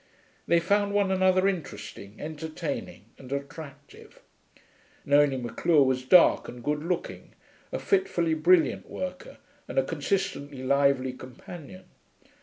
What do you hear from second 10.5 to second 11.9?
lively companion.